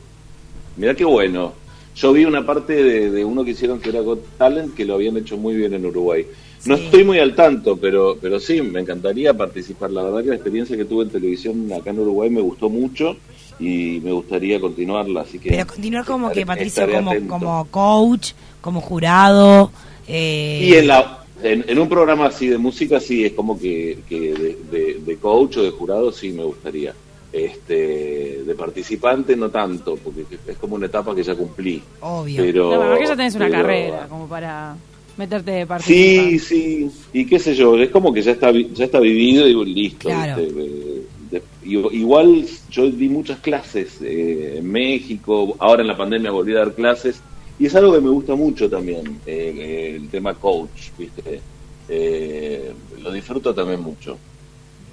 Mirá 0.77 0.95
qué 0.95 1.05
bueno. 1.05 1.53
Yo 1.97 2.13
vi 2.13 2.25
una 2.25 2.47
parte 2.47 2.73
de, 2.83 3.11
de 3.11 3.25
uno 3.25 3.45
que 3.45 3.51
hicieron 3.51 3.79
que 3.81 3.91
era 3.91 4.01
Got 4.01 4.39
Talent 4.39 4.75
que 4.75 4.85
lo 4.87 4.95
habían 4.95 5.17
hecho 5.19 5.37
muy 5.37 5.55
bien 5.55 5.75
en 5.75 5.85
Uruguay. 5.85 6.25
No 6.65 6.77
estoy 6.77 7.03
muy 7.05 7.19
al 7.19 7.35
tanto, 7.35 7.77
pero, 7.77 8.17
pero 8.23 8.39
sí, 8.39 8.63
me 8.63 8.81
encantaría 8.81 9.35
participar. 9.37 9.91
La 9.91 10.05
verdad 10.05 10.23
que 10.23 10.29
la 10.29 10.37
experiencia 10.37 10.77
que 10.77 10.85
tuve 10.85 11.03
en 11.05 11.11
televisión 11.11 11.71
acá 11.73 11.91
en 11.91 11.99
Uruguay 11.99 12.31
me 12.31 12.41
gustó 12.41 12.71
mucho 12.71 13.17
y 13.63 14.01
me 14.01 14.13
gustaría 14.13 14.61
continuarla. 14.61 15.23
Así 15.23 15.39
que 15.39 15.51
Pero 15.51 15.67
continuar 15.67 16.05
como 16.05 16.31
que 16.31 16.45
Patricio 16.45 16.91
como, 16.91 17.11
atento. 17.11 17.29
como 17.29 17.65
coach, 17.71 18.33
como 18.61 18.81
jurado. 18.81 19.71
Eh, 20.09 20.61
Y 20.69 20.73
en, 20.75 20.87
la, 20.89 21.25
en, 21.43 21.65
en 21.69 21.79
un 21.79 21.89
programa 21.89 22.27
así 22.27 22.49
de 22.49 22.59
música, 22.59 22.99
sí, 23.01 23.25
es 23.25 23.33
como 23.33 23.59
que, 23.59 23.99
que 24.09 24.21
de, 24.35 24.59
de- 24.71 24.95
de 25.05 25.17
coach 25.17 25.59
o 25.59 25.63
de 25.63 25.71
jurado, 25.71 26.11
sí 26.13 26.31
me 26.31 26.45
gustaría. 26.45 26.93
Este, 27.33 28.43
de 28.47 28.55
participante 28.55 29.35
no 29.37 29.49
tanto, 29.51 29.97
porque 29.97 30.25
es 30.47 30.57
como 30.59 30.75
una 30.75 30.87
etapa 30.87 31.15
que 31.15 31.23
ya 31.23 31.35
cumplí. 31.35 31.83
Obvio. 32.01 32.43
Pero, 32.43 32.65
No, 32.73 32.79
pero 32.81 32.91
porque 32.93 33.07
ya 33.07 33.17
tenés 33.17 33.35
una 33.35 33.47
pero- 33.47 33.59
carrera 33.63 34.07
como 34.09 34.27
para 34.29 34.77
meterte 35.17 35.51
de 35.51 35.61
Sí, 35.63 35.67
participar. 35.67 36.41
sí, 36.41 36.91
y 37.13 37.27
qué 37.27 37.39
sé 37.39 37.55
yo, 37.55 37.77
es 37.79 37.91
como 37.91 38.13
que 38.13 38.23
ya 38.23 38.33
está 38.33 38.51
vi- 38.51 38.71
ya 38.75 38.85
está 38.85 39.01
vivido 39.01 39.47
y 39.49 39.65
listo. 39.73 40.09
Claro. 40.09 40.43
¿viste? 40.43 41.02
De- 41.33 41.43
igual 41.65 42.47
yo 42.71 42.91
di 42.91 43.09
muchas 43.09 43.39
clases 43.41 44.01
eh, 44.03 44.59
en 44.59 44.71
México, 44.71 45.57
ahora 45.59 45.83
en 45.83 45.89
la 45.89 45.97
pandemia 45.97 46.31
volví 46.31 46.55
a 46.55 46.59
dar 46.59 46.75
clases, 46.75 47.21
y 47.59 47.67
es 47.67 47.75
algo 47.75 47.93
que 47.95 48.01
me 48.01 48.11
gusta 48.11 48.35
mucho 48.35 48.69
también, 48.71 49.19
eh, 49.27 49.55
eh, 49.59 49.97
el 49.97 50.09
tema 50.09 50.35
coach, 50.35 50.91
¿viste? 50.99 51.41
Eh, 51.89 52.73
lo 53.03 53.11
disfruto 53.11 53.55
también 53.55 53.81
mucho. 53.81 54.19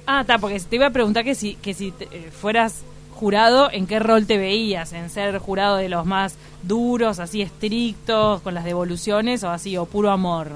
Ah, 0.07 0.21
está, 0.21 0.37
porque 0.39 0.59
te 0.59 0.75
iba 0.77 0.87
a 0.87 0.91
preguntar 0.91 1.23
que 1.23 1.35
si, 1.35 1.55
que 1.55 1.73
si 1.73 1.91
te- 1.91 2.07
fueras 2.31 2.81
jurado, 3.13 3.69
¿en 3.71 3.85
qué 3.85 3.99
rol 3.99 4.25
te 4.25 4.37
veías? 4.37 4.93
¿En 4.93 5.09
ser 5.09 5.37
jurado 5.39 5.75
de 5.77 5.89
los 5.89 6.05
más 6.05 6.35
duros, 6.63 7.19
así 7.19 7.41
estrictos, 7.41 8.41
con 8.41 8.53
las 8.53 8.63
devoluciones 8.63 9.43
o 9.43 9.49
así, 9.49 9.75
o 9.77 9.85
puro 9.85 10.09
amor? 10.09 10.51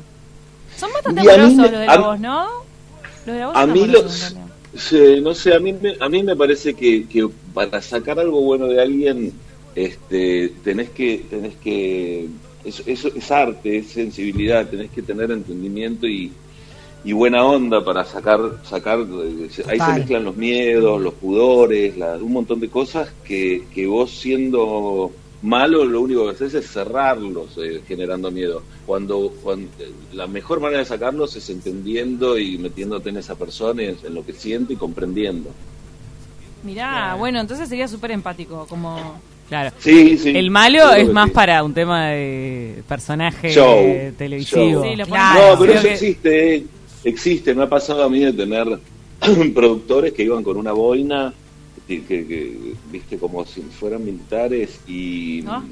Son 0.77 0.91
bastante 0.93 1.21
amorosos 1.21 1.57
me- 1.57 1.69
los 1.71 1.79
de 1.81 1.87
la 1.87 1.97
voz, 1.99 2.19
¿no? 2.19 2.47
Los 3.25 3.33
de 3.35 3.39
la 3.39 3.47
voz 3.47 3.55
A 3.57 3.61
son 3.61 3.73
mí 3.73 3.85
los, 3.87 4.19
realidad. 4.21 4.52
Sí, 4.75 5.21
no 5.21 5.33
sé, 5.33 5.53
a 5.53 5.59
mí 5.59 5.73
me, 5.73 5.95
a 5.99 6.09
mí 6.09 6.23
me 6.23 6.35
parece 6.35 6.75
que, 6.75 7.07
que 7.07 7.27
para 7.53 7.81
sacar 7.81 8.19
algo 8.19 8.41
bueno 8.41 8.67
de 8.67 8.81
alguien, 8.81 9.33
este, 9.75 10.49
tenés 10.63 10.89
que, 10.91 11.25
tenés 11.29 11.55
que, 11.57 12.29
eso, 12.63 12.83
eso 12.85 13.09
es 13.15 13.31
arte, 13.31 13.77
es 13.79 13.87
sensibilidad, 13.91 14.69
tenés 14.69 14.91
que 14.91 15.01
tener 15.01 15.31
entendimiento 15.31 16.07
y, 16.07 16.31
y 17.03 17.13
buena 17.13 17.45
onda 17.45 17.83
para 17.83 18.05
sacar, 18.05 18.39
sacar, 18.63 18.99
ahí 19.67 19.81
se 19.81 19.93
mezclan 19.93 20.23
los 20.25 20.35
miedos, 20.37 21.01
los 21.01 21.13
pudores, 21.15 21.97
la- 21.97 22.17
un 22.17 22.33
montón 22.33 22.59
de 22.59 22.69
cosas 22.69 23.13
que, 23.23 23.67
que 23.73 23.87
vos 23.87 24.11
siendo 24.11 25.11
malo 25.43 25.85
lo 25.85 26.01
único 26.01 26.23
que 26.25 26.31
haces 26.31 26.53
es 26.55 26.71
cerrarlos 26.71 27.57
eh, 27.57 27.81
generando 27.87 28.31
miedo. 28.31 28.63
Cuando, 28.85 29.31
cuando 29.43 29.69
la 30.13 30.25
mejor 30.27 30.59
manera 30.59 30.79
de 30.79 30.85
sacarlos 30.85 31.35
es 31.35 31.49
entendiendo 31.49 32.37
y 32.39 32.57
metiéndote 32.57 33.09
en 33.09 33.17
esa 33.17 33.35
persona, 33.35 33.83
y 33.83 33.87
en, 33.87 33.97
en 34.03 34.13
lo 34.15 34.25
que 34.25 34.33
siente 34.33 34.73
y 34.73 34.77
comprendiendo. 34.77 35.51
Mirá, 36.63 37.15
bueno, 37.15 37.39
entonces 37.41 37.67
sería 37.69 37.87
súper 37.87 38.11
empático, 38.11 38.65
como... 38.67 39.19
Claro. 39.49 39.71
Sí, 39.77 40.17
sí. 40.17 40.29
El 40.29 40.49
malo 40.49 40.93
es 40.93 41.11
más 41.11 41.27
sí. 41.27 41.33
para 41.35 41.63
un 41.63 41.73
tema 41.73 42.07
de 42.07 42.81
personaje 42.87 43.49
Show, 43.51 44.13
televisivo. 44.17 44.61
show. 44.81 44.83
Sí, 44.83 44.95
lo 44.95 45.05
Claro. 45.05 45.39
No, 45.51 45.59
pero 45.59 45.73
Creo 45.73 45.73
eso 45.75 45.83
que- 45.87 45.93
existe, 45.93 46.55
eh. 46.55 46.65
existe. 47.03 47.53
Me 47.53 47.63
ha 47.63 47.69
pasado 47.69 48.03
a 48.03 48.09
mí 48.09 48.19
de 48.21 48.31
tener 48.33 48.79
productores 49.53 50.13
que 50.13 50.23
iban 50.23 50.43
con 50.43 50.57
una 50.57 50.71
boina, 50.71 51.33
que, 51.87 52.03
que- 52.05 52.25
que, 52.27 52.73
viste, 52.91 53.17
como 53.17 53.45
si 53.45 53.61
fueran 53.61 54.03
militares 54.05 54.79
y, 54.87 55.41
¿No? 55.43 55.63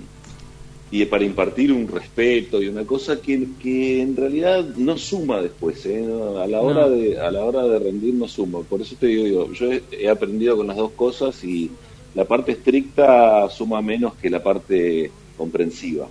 y 0.92 1.06
para 1.06 1.24
impartir 1.24 1.72
un 1.72 1.88
respeto 1.88 2.62
y 2.62 2.68
una 2.68 2.84
cosa 2.86 3.22
que, 3.22 3.48
que 3.62 4.02
en 4.02 4.16
realidad 4.16 4.66
no 4.76 4.98
suma 4.98 5.42
después, 5.42 5.86
¿eh? 5.86 6.04
A 6.44 6.48
la 6.48 6.60
hora 6.62 6.82
No. 6.82 6.90
de 6.90 7.18
a 7.20 7.32
la 7.32 7.46
hora 7.46 7.64
de 7.64 7.80
rendir 7.80 8.14
no 8.14 8.28
suma. 8.28 8.60
Por 8.62 8.82
eso 8.82 8.96
te 9.00 9.08
digo 9.08 9.26
yo, 9.28 9.54
yo 9.54 9.72
he, 9.72 9.84
he 9.92 10.10
aprendido 10.10 10.58
con 10.58 10.68
las 10.68 10.76
dos 10.76 10.92
cosas 10.92 11.42
y 11.46 11.72
la 12.14 12.26
parte 12.26 12.52
estricta 12.52 13.50
suma 13.50 13.82
menos 13.82 14.16
que 14.16 14.30
la 14.30 14.44
parte 14.44 15.12
comprensiva. 15.38 16.08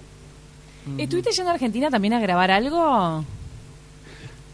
¿Estuviste 0.97 1.31
yendo 1.33 1.51
a 1.51 1.55
Argentina 1.55 1.91
también 1.91 2.15
a 2.15 2.21
grabar 2.21 2.51
algo? 2.51 3.23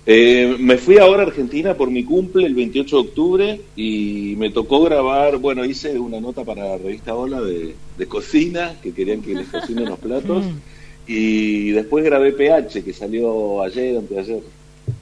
Eh, 0.09 0.57
me 0.61 0.77
fui 0.79 0.99
ahora 0.99 1.25
a 1.25 1.27
Argentina 1.27 1.75
por 1.75 1.91
mi 1.91 2.05
cumple 2.05 2.47
el 2.47 2.55
28 2.55 2.97
de 2.97 3.03
octubre 3.03 3.61
y 3.75 4.35
me 4.39 4.51
tocó 4.51 4.85
grabar, 4.85 5.39
bueno, 5.39 5.65
hice 5.65 5.99
una 5.99 6.21
nota 6.21 6.45
para 6.45 6.65
la 6.65 6.79
revista 6.79 7.15
Hola 7.15 7.41
de, 7.41 7.75
de 7.99 8.07
cocina, 8.07 8.75
que 8.81 8.93
querían 8.95 9.21
que 9.21 9.35
les 9.35 9.49
cocinen 9.49 9.89
los 9.89 9.99
platos, 9.99 10.45
y 11.09 11.71
después 11.73 12.05
grabé 12.05 12.33
PH, 12.33 12.85
que 12.85 12.93
salió 12.93 13.63
ayer, 13.63 13.97
antes 13.99 14.11
de 14.11 14.21
ayer. 14.21 14.43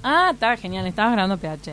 Ah, 0.02 0.30
estaba 0.32 0.56
genial, 0.56 0.87
estabas 0.87 1.12
grabando 1.12 1.37
PH. 1.37 1.73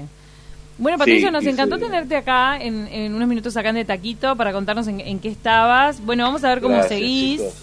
Bueno, 0.77 0.97
Patricio, 0.97 1.27
Sí, 1.27 1.33
nos 1.33 1.45
encantó 1.45 1.77
tenerte 1.77 2.17
acá 2.17 2.57
en, 2.61 2.87
en 2.87 3.13
unos 3.13 3.27
minutos 3.29 3.55
acá 3.55 3.69
en 3.69 3.75
de 3.75 3.85
Taquito 3.85 4.35
para 4.35 4.51
contarnos 4.51 4.87
en, 4.87 4.99
en 4.99 5.19
qué 5.19 5.29
estabas. 5.29 6.03
Bueno, 6.03 6.23
vamos 6.23 6.43
a 6.43 6.49
ver 6.49 6.59
cómo 6.59 6.73
Gracias, 6.75 6.99
seguís. 6.99 7.39
chicos. 7.39 7.53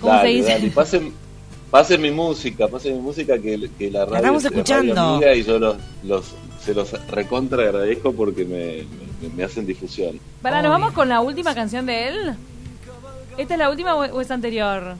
¿Cómo 0.00 0.12
Dale, 0.14 0.28
seguís? 0.28 0.46
dale, 0.46 0.70
pasen, 0.70 1.12
pasen 1.74 2.00
mi 2.00 2.12
música, 2.12 2.68
pasen 2.68 2.92
mi 2.94 3.00
música 3.00 3.36
que, 3.36 3.68
que 3.76 3.90
la 3.90 4.04
radio 4.04 4.16
estamos 4.18 4.44
es 4.44 4.50
radio 4.52 4.62
escuchando. 4.62 5.00
amiga 5.00 5.34
y 5.34 5.42
yo 5.42 5.58
los, 5.58 5.76
los, 6.04 6.24
se 6.64 6.72
los 6.72 6.92
recontra 7.08 7.64
agradezco 7.64 8.12
porque 8.12 8.44
me, 8.44 8.84
me, 9.20 9.34
me 9.36 9.42
hacen 9.42 9.66
difusión. 9.66 10.20
Pará, 10.40 10.62
¿nos 10.62 10.70
vamos 10.70 10.92
con 10.92 11.08
la 11.08 11.20
última 11.20 11.52
canción 11.52 11.84
de 11.86 12.06
él? 12.10 12.34
¿Esta 13.36 13.54
es 13.54 13.58
la 13.58 13.70
última 13.70 13.96
o, 13.96 14.20
es 14.20 14.30
anterior? 14.30 14.94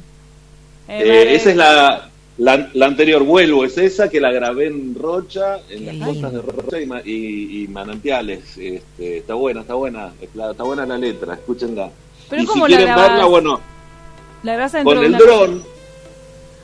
Eh, 0.89 1.01
Eh, 1.05 1.35
esa 1.37 1.51
es 1.51 1.57
la, 1.57 2.11
la, 2.39 2.69
la 2.75 2.87
anterior, 2.87 3.23
vuelvo, 3.23 3.65
es 3.65 3.79
esa 3.79 4.09
que 4.09 4.21
la 4.21 4.33
grabé 4.33 4.67
en 4.67 4.97
Rocha, 4.97 5.59
en 5.71 5.79
Qué 5.79 5.85
las 5.85 5.95
lindo. 5.95 6.07
costas 6.07 6.33
de 6.33 6.43
Rocha 6.43 6.81
y, 6.81 6.87
ma- 6.87 7.03
y, 7.05 7.63
y 7.63 7.69
Manantiales. 7.69 8.59
Este, 8.59 9.19
está 9.19 9.35
buena, 9.35 9.61
está 9.61 9.75
buena, 9.75 10.13
la- 10.35 10.51
está 10.51 10.65
buena 10.65 10.85
la 10.85 10.99
letra, 10.99 11.35
escúchenla. 11.35 11.89
Pero 12.29 12.43
y 12.43 12.47
¿cómo 12.47 12.67
si 12.67 12.73
la 12.73 12.77
quieren 12.79 12.87
grabás? 12.97 13.09
verla, 13.11 13.25
bueno, 13.27 13.61
La 14.43 14.57
dentro 14.57 14.83
con 14.83 14.99
de 14.99 15.07
el 15.07 15.09
una- 15.11 15.19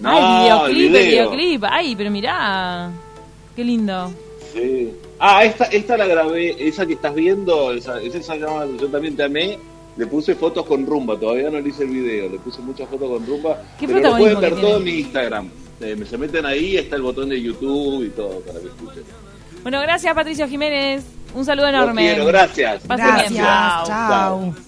Ah, 0.04 0.16
el 0.16 0.22
No, 0.22 0.64
videoclip, 0.66 0.76
el 0.76 0.90
video. 0.92 1.30
videoclip. 1.30 1.64
Ay, 1.68 1.96
pero 1.96 2.10
mirá. 2.10 2.90
Qué 3.56 3.64
lindo. 3.64 4.12
Sí. 4.52 4.92
Ah, 5.18 5.44
esta, 5.44 5.64
esta 5.66 5.96
la 5.96 6.06
grabé, 6.06 6.56
esa 6.66 6.86
que 6.86 6.94
estás 6.94 7.14
viendo, 7.14 7.72
esa, 7.72 8.00
esa 8.00 8.22
se 8.22 8.38
llama 8.38 8.64
Yo 8.80 8.88
también 8.88 9.16
te 9.16 9.24
amé. 9.24 9.58
Le 9.96 10.06
puse 10.06 10.34
fotos 10.34 10.64
con 10.64 10.86
rumba, 10.86 11.18
todavía 11.18 11.50
no 11.50 11.60
le 11.60 11.68
hice 11.68 11.82
el 11.82 11.90
video, 11.90 12.30
le 12.30 12.38
puse 12.38 12.60
muchas 12.62 12.88
fotos 12.88 13.08
con 13.10 13.26
rumba. 13.26 13.60
¿Qué 13.78 13.86
pero 13.86 14.00
lo 14.00 14.16
pueden 14.16 14.40
ver 14.40 14.54
que 14.54 14.60
todo 14.60 14.76
en 14.78 14.84
mi 14.84 14.90
Instagram. 15.00 15.50
Eh, 15.80 15.96
me 15.96 16.06
se 16.06 16.16
meten 16.16 16.46
ahí, 16.46 16.76
está 16.76 16.96
el 16.96 17.02
botón 17.02 17.28
de 17.28 17.40
YouTube 17.42 18.04
y 18.06 18.10
todo 18.10 18.40
para 18.40 18.60
que 18.60 18.66
escuchen. 18.66 19.02
Bueno, 19.62 19.80
gracias 19.80 20.14
Patricio 20.14 20.48
Jiménez. 20.48 21.04
Un 21.34 21.44
saludo 21.44 21.66
Los 21.66 21.74
enorme. 21.82 22.02
quiero, 22.02 22.26
gracias. 22.26 22.82
Pasen 22.86 23.04
bien. 23.14 23.34
Gracias. 23.34 23.44
Chao. 23.46 23.86
Chao. 23.86 24.54